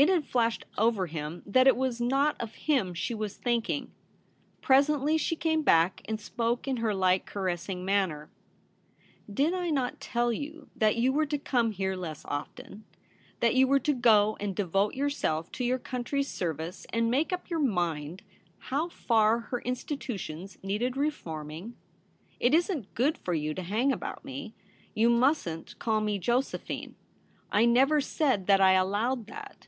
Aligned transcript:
It 0.00 0.08
had 0.08 0.24
flashed 0.24 0.64
over 0.78 1.08
him 1.08 1.42
that 1.44 1.66
it 1.66 1.76
was 1.76 2.00
not 2.00 2.34
of 2.40 2.54
him 2.54 2.94
she 2.94 3.12
was 3.14 3.36
thinking. 3.36 3.92
Presently 4.62 5.18
she 5.18 5.36
came 5.36 5.60
back, 5.60 6.00
and 6.08 6.18
spoke 6.18 6.66
in 6.66 6.78
her 6.78 6.94
light 6.94 7.26
caressing 7.26 7.84
manner.' 7.84 8.30
Did 9.40 9.52
I 9.52 9.68
not 9.68 10.00
tell 10.00 10.32
you 10.32 10.70
that 10.74 10.96
you 10.96 11.12
were 11.12 11.26
to 11.26 11.36
come 11.36 11.72
here 11.72 11.96
less 11.96 12.24
often— 12.24 12.84
that 13.40 13.54
you 13.54 13.66
were 13.68 13.78
to 13.80 13.92
go 13.92 14.38
and 14.40 14.56
devote 14.56 14.94
yourself 14.94 15.52
to 15.52 15.64
your 15.66 15.78
country's 15.78 16.28
service 16.28 16.86
and 16.94 17.10
make 17.10 17.30
up 17.30 17.50
your 17.50 17.60
mind 17.60 18.22
how 18.56 18.88
far 18.88 19.38
her 19.40 19.60
institutions 19.60 20.56
needed 20.62 20.96
reforming? 20.96 21.76
It 22.38 22.54
isn't 22.54 22.94
good 22.94 23.18
for 23.18 23.34
you 23.34 23.52
to 23.52 23.60
hang 23.62 23.92
about 23.92 24.24
me. 24.24 24.54
You 24.94 25.10
mustn't 25.10 25.78
call 25.78 26.00
me 26.00 26.18
Jose 26.24 26.56
phine. 26.56 26.94
I 27.52 27.66
never 27.66 28.00
said 28.00 28.46
that 28.46 28.62
I 28.62 28.72
allowed 28.72 29.26
that. 29.26 29.66